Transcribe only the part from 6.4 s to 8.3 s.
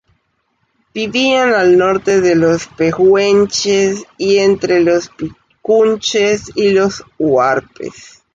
y los huarpes.